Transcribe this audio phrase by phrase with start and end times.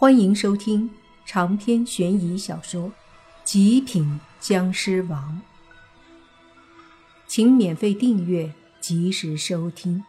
[0.00, 0.88] 欢迎收听
[1.26, 2.84] 长篇悬疑小说
[3.42, 5.42] 《极品僵尸王》，
[7.26, 10.04] 请免费订阅，及时收听。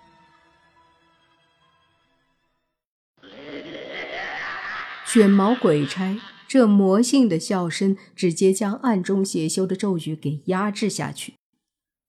[5.12, 11.34] 卷毛鬼差这魔性的笑声，直接将暗中邪修的咒语给压制下去。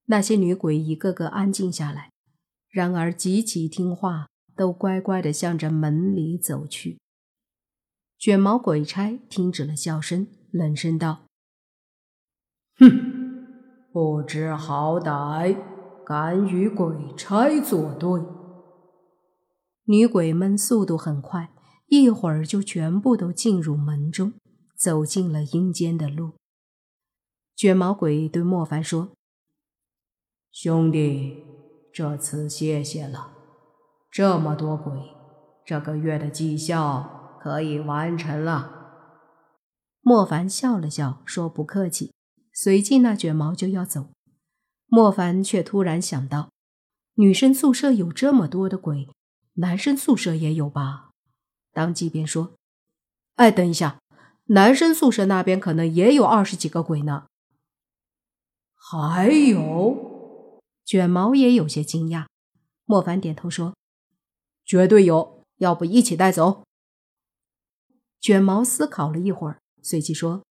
[0.04, 2.10] 那些女鬼一个个安静下来，
[2.68, 6.98] 然而极其听话，都乖乖的向着门里走去。
[8.20, 11.22] 卷毛鬼差停止了笑声，冷声道
[12.78, 13.46] ：“哼，
[13.90, 15.56] 不知好歹，
[16.04, 18.22] 敢与鬼差作对！”
[19.88, 21.54] 女鬼们速度很快，
[21.86, 24.34] 一会儿就全部都进入门中，
[24.76, 26.32] 走进了阴间的路。
[27.56, 29.12] 卷毛鬼对莫凡说
[30.52, 31.42] ：“兄弟，
[31.90, 33.32] 这次谢谢了，
[34.10, 34.92] 这么多鬼，
[35.64, 38.76] 这个月的绩效……”可以完成了。
[40.02, 42.12] 莫凡笑了笑，说：“不客气。”
[42.52, 44.10] 随即，那卷毛就要走。
[44.86, 46.50] 莫凡却突然想到，
[47.14, 49.08] 女生宿舍有这么多的鬼，
[49.54, 51.10] 男生宿舍也有吧？
[51.72, 52.54] 当即便说
[53.36, 54.00] ：“哎，等一下，
[54.46, 57.26] 男生宿舍那边可能也有二十几个鬼呢。”
[58.74, 62.26] 还有，卷毛也有些惊讶。
[62.84, 63.74] 莫凡点头说
[64.66, 66.64] ：“绝对有，要不一起带走？”
[68.20, 70.44] 卷毛思考了一会儿，随即说：“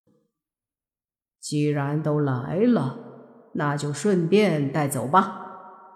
[1.40, 5.96] 既然都来了，那就顺便带走吧。”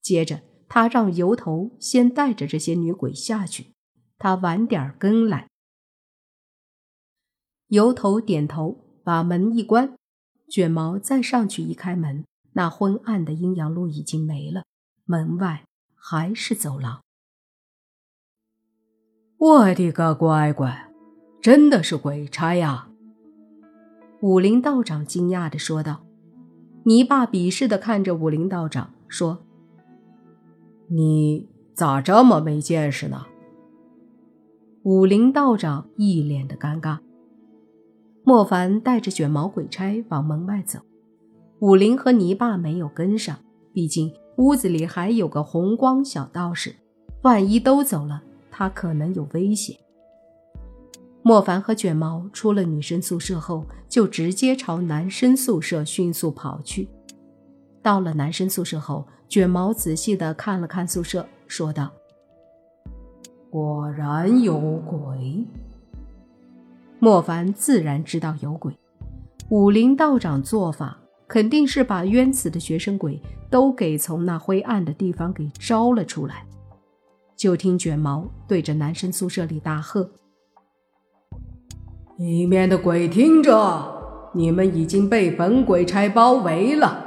[0.00, 3.74] 接着，他让油头先带着这些女鬼下去，
[4.18, 5.48] 他晚点跟来。
[7.66, 9.96] 油头点头，把门一关。
[10.48, 14.64] 卷毛再上去一开门，那昏暗的阴阳路已经没了，
[15.04, 17.02] 门外还是走廊。
[19.38, 20.89] 我的个乖乖！
[21.40, 22.88] 真的是鬼差呀！
[24.20, 26.02] 武林道长惊讶的说道。
[26.84, 29.38] 泥巴鄙视的看着武林道长说
[30.88, 33.26] ：“你咋这么没见识呢？”
[34.84, 36.98] 武林道长一脸的尴尬。
[38.22, 40.78] 莫凡带着卷毛鬼差往门外走，
[41.60, 43.38] 武林和泥巴没有跟上，
[43.72, 46.74] 毕竟屋子里还有个红光小道士，
[47.22, 49.76] 万一都走了，他可能有危险。
[51.22, 56.88] 莫凡和卷毛出了女生宿舍后，就直接朝男生宿舍迅速跑去。
[57.82, 61.90] 到了男生宿舍后，卷毛仔细的看了看宿舍，说道
[63.50, 65.46] ：“果然有鬼。”
[66.98, 68.74] 莫凡自然知道有鬼，
[69.50, 70.98] 武林道长做法
[71.28, 73.20] 肯定是把冤死的学生鬼
[73.50, 76.46] 都给从那灰暗的地方给招了出来。
[77.36, 80.10] 就听卷毛对着男生宿舍里大喝。
[82.20, 87.02] 里面的鬼听着，你们已经被本鬼差包围了，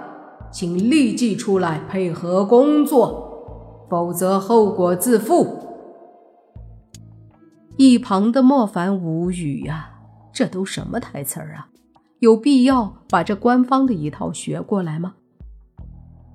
[0.52, 5.60] 请立即出来配合工作，否则后果自负。
[7.78, 9.92] 一旁的莫凡无语呀，
[10.34, 11.70] 这都什么台词儿啊？
[12.18, 15.14] 有必要把这官方的一套学过来吗？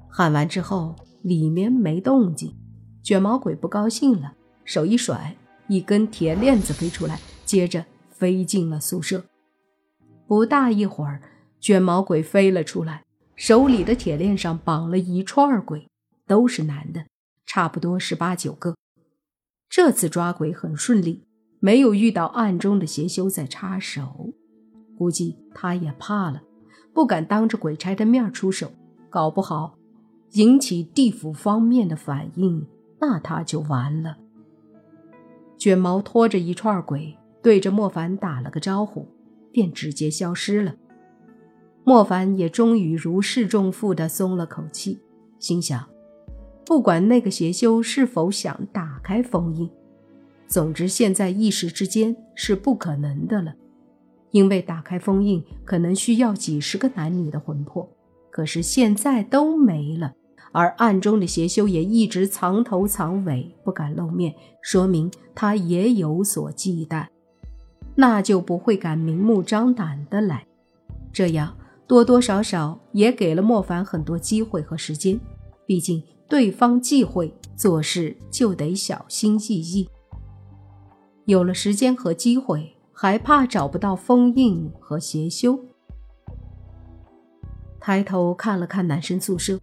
[0.09, 2.55] 喊完之后，里面没动静，
[3.03, 4.35] 卷毛鬼不高兴了，
[4.65, 5.35] 手一甩，
[5.67, 7.85] 一根铁链子飞出来，接着。
[8.19, 9.27] 飞进了宿舍，
[10.27, 11.23] 不大一会儿，
[11.61, 13.05] 卷毛鬼飞了出来，
[13.37, 15.89] 手里的铁链上绑了一串鬼，
[16.27, 17.07] 都是男的，
[17.47, 18.75] 差不多十八九个。
[19.69, 21.23] 这次抓鬼很顺利，
[21.61, 24.33] 没有遇到暗中的邪修在插手，
[24.97, 26.43] 估计他也怕了，
[26.93, 28.73] 不敢当着鬼差的面出手，
[29.09, 29.79] 搞不好
[30.33, 32.67] 引起地府方面的反应，
[33.01, 34.17] 那他就完了。
[35.57, 37.18] 卷毛拖着一串鬼。
[37.43, 39.07] 对着莫凡打了个招呼，
[39.53, 40.75] 便直接消失了。
[41.85, 44.99] 莫凡也终于如释重负地松了口气，
[45.39, 45.89] 心想：
[46.67, 49.71] 不管那个邪修是否想打开封印，
[50.47, 53.55] 总之现在一时之间是不可能的了。
[54.31, 57.89] 因为打开封印可能需要几十个男女的魂魄，
[58.31, 60.13] 可是现在都没了，
[60.53, 67.07] 而暗中的邪修也一直藏头藏尾，不敢露面，说明他也有所忌惮。
[68.01, 70.47] 那就不会敢明目张胆的来，
[71.13, 71.57] 这样
[71.89, 75.19] 多多少少也给了莫凡很多机会和时间。
[75.67, 79.89] 毕竟对方忌讳，做事就得小心翼翼。
[81.25, 85.59] 有了时间和机会，还怕找不到封印和邪修？
[87.81, 89.59] 抬头看了看男生宿舍，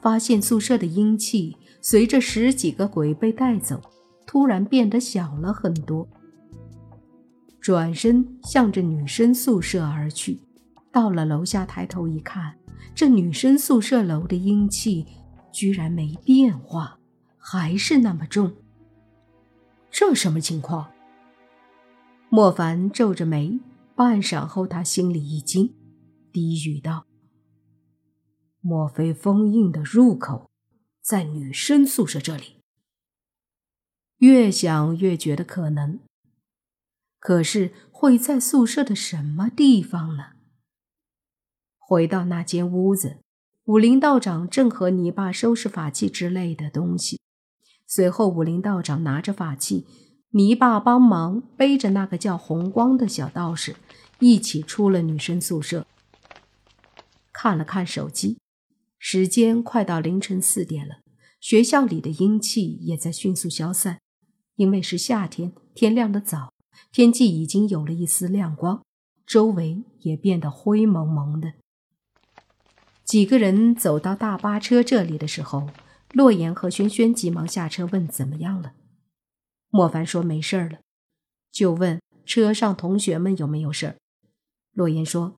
[0.00, 3.78] 发现宿舍的阴气随着十几个鬼被带走，
[4.24, 6.08] 突然变得小了很多。
[7.64, 10.38] 转身向着女生宿舍而去。
[10.92, 12.58] 到了楼下，抬头一看，
[12.94, 15.06] 这女生宿舍楼的阴气
[15.50, 16.98] 居然没变化，
[17.38, 18.54] 还是那么重。
[19.90, 20.90] 这什么情况？
[22.28, 23.58] 莫凡皱着眉，
[23.96, 25.74] 半晌后，他心里一惊，
[26.30, 27.06] 低语道
[28.60, 30.50] ：“莫非封印的入口
[31.00, 32.58] 在女生宿舍这里？”
[34.20, 36.00] 越想越觉得可能。
[37.24, 40.32] 可是会在宿舍的什么地方呢？
[41.78, 43.16] 回到那间屋子，
[43.64, 47.22] 武林道长正和泥巴收拾法器之类的东西。
[47.86, 49.86] 随后，武林道长拿着法器，
[50.32, 53.76] 泥巴帮忙背着那个叫红光的小道士，
[54.18, 55.86] 一起出了女生宿舍。
[57.32, 58.38] 看了看手机，
[58.98, 60.96] 时间快到凌晨四点了。
[61.40, 64.02] 学校里的阴气也在迅速消散，
[64.56, 66.53] 因为是夏天，天亮的早。
[66.92, 68.82] 天际已经有了一丝亮光，
[69.26, 71.54] 周围也变得灰蒙蒙的。
[73.04, 75.68] 几个人走到大巴车这里的时候，
[76.12, 78.72] 洛言和轩轩急忙下车问怎么样了。
[79.68, 80.78] 莫凡说没事了，
[81.52, 83.96] 就问车上同学们有没有事儿。
[84.72, 85.34] 洛言说：“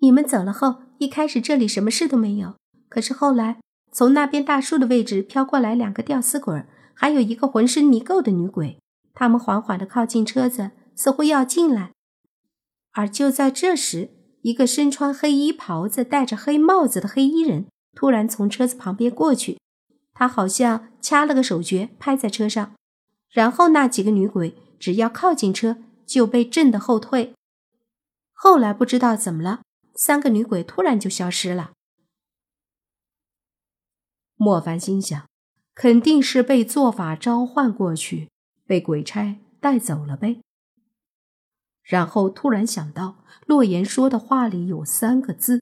[0.00, 2.54] 你们走了后，一开始这里什么事都没有，
[2.88, 3.60] 可是后来
[3.92, 6.64] 从那边大树的位置飘过来两个吊死鬼，
[6.94, 8.78] 还有一个浑身泥垢的女鬼。”
[9.14, 11.92] 他们缓缓地靠近车子，似乎要进来。
[12.92, 14.10] 而就在这时，
[14.42, 19.58] 一个身穿黑衣袍子、戴着黑帽子的黑衣人突然从车子旁边过去，
[20.12, 22.74] 他好像掐了个手诀，拍在车上。
[23.28, 27.34] 然后那几个女鬼只要靠近车，就被震得后退。
[28.32, 29.60] 后来不知道怎么了，
[29.94, 31.72] 三个女鬼突然就消失了。
[34.34, 35.26] 莫凡心想，
[35.74, 38.28] 肯定是被做法召唤过去。
[38.70, 40.38] 被鬼差带走了呗。
[41.82, 45.60] 然后突然想到，洛言说的话里有三个字：“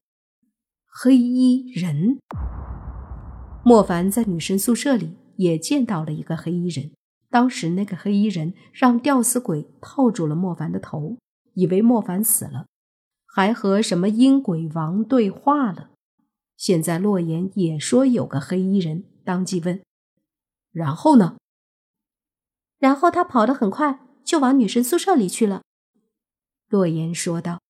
[0.84, 2.18] 黑衣人。”
[3.64, 6.90] 莫凡在女生宿舍里也见到了一个黑衣人。
[7.30, 11.16] 当时那个黑衣人让吊死鬼套住了莫凡的头，
[11.54, 12.66] 以为莫凡死了，
[13.24, 15.88] 还和什么阴鬼王对话了。
[16.58, 19.80] 现在洛言也说有个黑衣人，当即问
[20.70, 21.38] ：“然后呢？”
[22.78, 25.62] 然后他跑得很快，就往女生宿舍里去了。
[26.68, 27.60] 洛言说道：“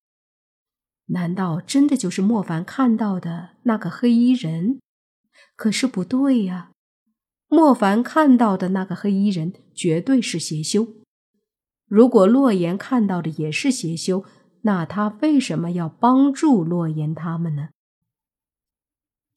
[1.06, 4.80] 难道真的就是莫凡看到的那个黑衣人？
[5.56, 6.72] 可是不对呀，
[7.46, 10.88] 莫凡看到的那个黑衣人绝对是邪修。
[11.86, 14.24] 如果洛言看到的也是邪修，
[14.62, 17.70] 那他为什么要帮助洛言他们呢？”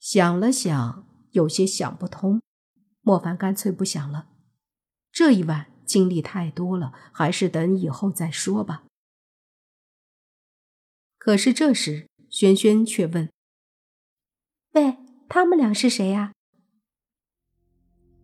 [0.01, 2.41] 想了想，有些想不通。
[3.01, 4.30] 莫凡干脆不想了。
[5.11, 8.83] 这一晚经历太多了，还是等以后再说吧。
[11.17, 13.29] 可是这时，轩轩却问
[14.73, 14.97] ：“喂，
[15.27, 16.31] 他们俩是谁呀？”“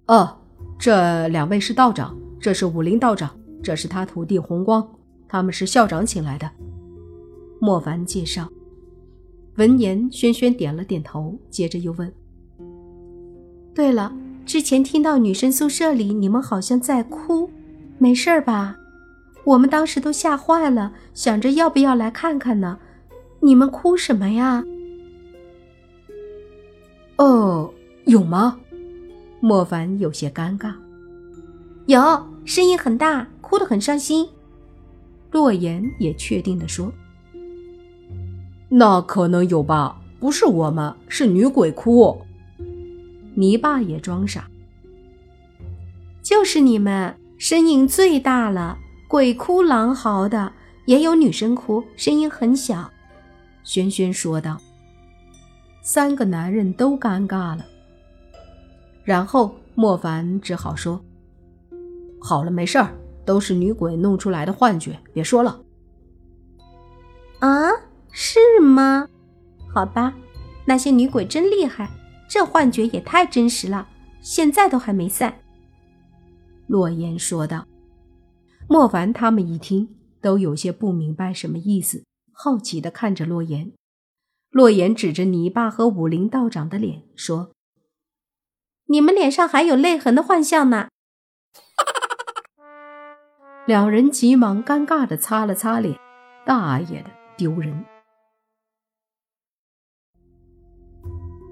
[0.07, 0.39] 哦，
[0.80, 4.98] 这两位是道长，这是武林道长，这是他徒弟红光，
[5.28, 6.50] 他们是校长请来的。”
[7.60, 8.50] 莫凡介绍。
[9.57, 12.13] 闻言，轩轩点了点头，接着又问
[13.75, 14.16] ：“对了。”
[14.47, 17.51] 之前听到女生宿舍里你们好像在哭，
[17.97, 18.77] 没事吧？
[19.44, 22.80] 我们当时都吓坏了，想着要不要来看看呢。
[23.42, 24.63] 你们哭什么呀？
[27.18, 27.73] 哦，
[28.06, 28.57] 有吗？
[29.42, 30.73] 莫凡有些尴尬。
[31.87, 31.99] 有，
[32.45, 34.30] 声音很大，哭得很伤心。
[35.31, 36.89] 洛言也确定的说
[38.69, 42.18] ：“那可能有吧，不是我们，是女鬼哭。”
[43.37, 44.49] 泥巴也装傻，
[46.23, 50.51] 就是你们声音最大了，鬼哭狼嚎的，
[50.85, 52.91] 也有女生哭，声音很小。
[53.63, 54.57] 轩轩说道。
[55.83, 57.63] 三个男人都尴尬了，
[59.03, 60.99] 然后莫凡只好说
[62.19, 62.91] ：“好了，没事儿，
[63.23, 65.61] 都是女鬼弄出来的幻觉，别说了。”
[67.39, 67.69] 啊，
[68.11, 69.07] 是吗？
[69.71, 70.11] 好吧，
[70.65, 71.87] 那些女鬼真厉害。
[72.28, 73.88] 这幻觉也太真实了，
[74.22, 75.40] 现在都还没散。”
[76.68, 77.66] 洛言说道。
[78.69, 82.04] 莫凡他们一听，都有些不明白什么意思，
[82.34, 83.72] 好奇的看着洛言。
[84.50, 87.52] 洛言指着泥巴和武林道长的脸说
[88.88, 90.90] ：“你们脸上还有泪痕的幻象呢。
[93.66, 95.98] ”两人急忙尴尬的擦了擦脸，
[96.46, 97.86] 大爷的，丢人！